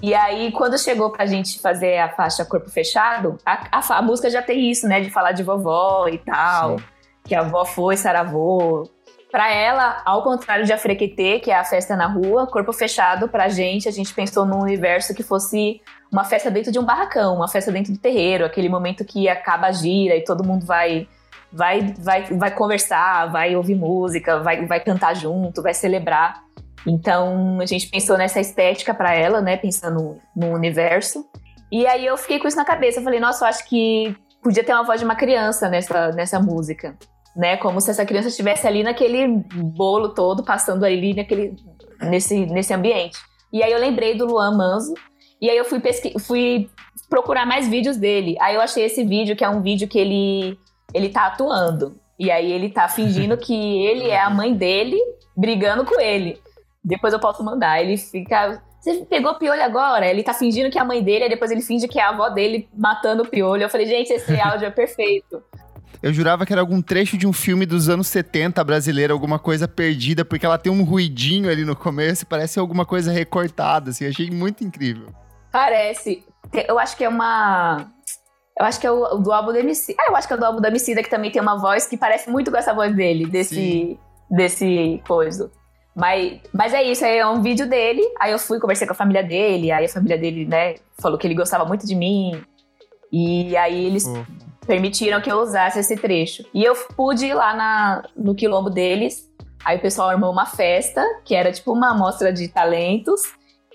[0.00, 4.30] E aí, quando chegou pra gente fazer a faixa Corpo Fechado, a, a, a, música
[4.30, 5.00] já tem isso, né?
[5.00, 6.78] De falar de vovó e tal.
[6.78, 6.84] Sim.
[7.24, 8.88] Que a avó foi saravô.
[9.30, 13.48] Pra ela, ao contrário de Afrequetê, que é a festa na rua, Corpo Fechado, pra
[13.48, 17.46] gente, a gente pensou num universo que fosse uma festa dentro de um barracão, uma
[17.46, 21.06] festa dentro do terreiro, aquele momento que acaba a gira e todo mundo vai
[21.52, 26.42] vai vai vai conversar, vai ouvir música, vai vai cantar junto, vai celebrar.
[26.84, 31.24] Então a gente pensou nessa estética para ela, né, pensando no universo.
[31.70, 34.64] E aí eu fiquei com isso na cabeça, eu falei, nossa, eu acho que podia
[34.64, 36.96] ter uma voz de uma criança nessa nessa música,
[37.36, 37.56] né?
[37.56, 41.54] Como se essa criança estivesse ali naquele bolo todo, passando ali naquele
[42.00, 43.18] nesse nesse ambiente.
[43.52, 44.94] E aí eu lembrei do Luan Manzo,
[45.40, 46.68] e aí eu fui, pesqui fui
[47.08, 48.36] procurar mais vídeos dele.
[48.40, 50.58] Aí eu achei esse vídeo, que é um vídeo que ele,
[50.94, 51.98] ele tá atuando.
[52.18, 53.54] E aí ele tá fingindo que
[53.86, 54.98] ele é a mãe dele,
[55.34, 56.38] brigando com ele.
[56.84, 57.80] Depois eu posso mandar.
[57.82, 58.62] Ele fica.
[58.80, 60.06] Você pegou piolho agora?
[60.06, 62.10] Ele tá fingindo que é a mãe dele, aí depois ele finge que é a
[62.10, 63.62] avó dele matando o piolho.
[63.62, 65.42] Eu falei, gente, esse áudio é perfeito.
[66.02, 69.68] Eu jurava que era algum trecho de um filme dos anos 70 brasileiro, alguma coisa
[69.68, 74.06] perdida, porque ela tem um ruidinho ali no começo e parece alguma coisa recortada, assim.
[74.06, 75.08] Achei muito incrível.
[75.52, 76.24] Parece.
[76.66, 77.86] Eu acho que é uma.
[78.58, 79.94] Eu acho que é o, do álbum do MC.
[80.00, 81.98] Ah, eu acho que é do álbum do MC que também tem uma voz que
[81.98, 83.54] parece muito com essa voz dele, desse.
[83.54, 83.98] Sim.
[84.30, 85.50] desse coisa.
[85.94, 88.02] Mas, mas é isso, é um vídeo dele.
[88.18, 91.26] Aí eu fui conversar com a família dele, aí a família dele, né, falou que
[91.26, 92.42] ele gostava muito de mim.
[93.12, 94.24] E aí eles oh.
[94.70, 96.44] Permitiram que eu usasse esse trecho.
[96.54, 99.28] E eu pude ir lá na, no quilombo deles.
[99.64, 103.20] Aí o pessoal armou uma festa, que era tipo uma amostra de talentos.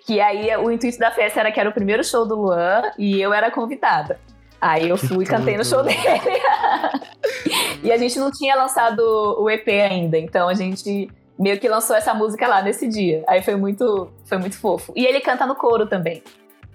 [0.06, 3.20] Que aí o intuito da festa era que era o primeiro show do Luan e
[3.22, 4.18] eu era convidada.
[4.62, 6.00] Aí eu fui e cantei no show dele.
[7.84, 9.02] e a gente não tinha lançado
[9.38, 13.22] o EP ainda, então a gente meio que lançou essa música lá nesse dia.
[13.28, 14.94] Aí foi muito, foi muito fofo.
[14.96, 16.24] E ele canta no coro também,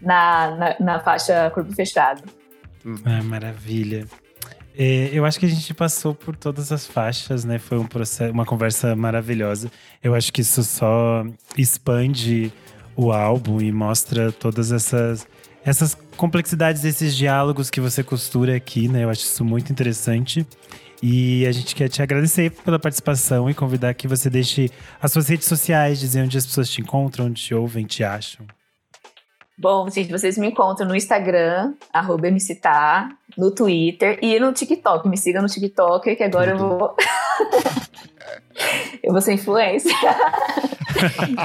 [0.02, 2.22] na, na, na faixa Corpo Fechado.
[3.04, 4.06] É, maravilha.
[4.76, 7.58] É, eu acho que a gente passou por todas as faixas, né?
[7.58, 9.70] Foi um processo, uma conversa maravilhosa.
[10.02, 11.24] Eu acho que isso só
[11.56, 12.52] expande
[12.96, 15.26] o álbum e mostra todas essas
[15.62, 19.04] essas complexidades desses diálogos que você costura aqui, né?
[19.04, 20.46] Eu acho isso muito interessante.
[21.02, 25.28] E a gente quer te agradecer pela participação e convidar que você deixe as suas
[25.28, 28.46] redes sociais, dizer onde as pessoas te encontram, onde te ouvem, te acham.
[29.60, 35.06] Bom, gente, vocês me encontram no Instagram, arroba MCTá, no Twitter e no TikTok.
[35.06, 36.64] Me siga no TikTok, que agora Tudo.
[36.64, 36.96] eu vou.
[39.04, 39.92] eu vou ser influência.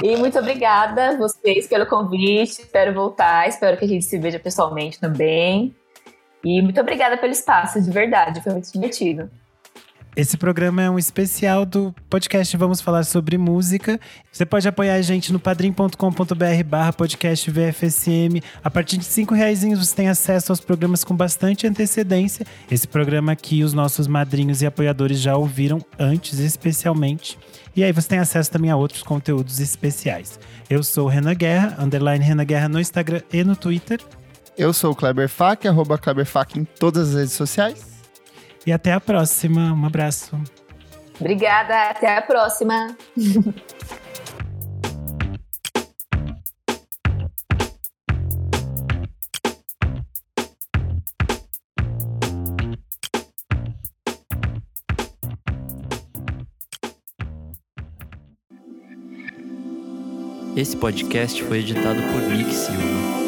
[0.02, 2.62] e muito obrigada a vocês pelo convite.
[2.62, 3.48] Espero voltar.
[3.48, 5.76] Espero que a gente se veja pessoalmente também.
[6.42, 8.42] E muito obrigada pelo espaço, de verdade.
[8.42, 9.30] Foi muito divertido.
[10.16, 14.00] Esse programa é um especial do podcast Vamos Falar sobre Música.
[14.32, 18.40] Você pode apoiar a gente no padrim.com.br barra podcast VFSM.
[18.64, 22.46] A partir de cinco reais você tem acesso aos programas com bastante antecedência.
[22.70, 27.38] Esse programa aqui os nossos madrinhos e apoiadores já ouviram antes, especialmente.
[27.76, 30.40] E aí você tem acesso também a outros conteúdos especiais.
[30.70, 34.00] Eu sou Renan Guerra, underline Renan Guerra no Instagram e no Twitter.
[34.56, 37.95] Eu sou o Kleber Fak, arroba Kleber Fak em todas as redes sociais.
[38.66, 39.72] E até a próxima.
[39.72, 40.36] Um abraço.
[41.20, 42.96] Obrigada, até a próxima.
[60.56, 63.25] Esse podcast foi editado por Nick Silva.